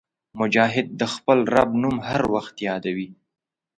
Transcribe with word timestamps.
مجاهد 0.39 0.87
د 0.99 1.01
خپل 1.13 1.39
رب 1.55 1.69
نوم 1.83 1.97
هر 2.09 2.21
وخت 2.33 2.55
یادوي. 2.67 3.09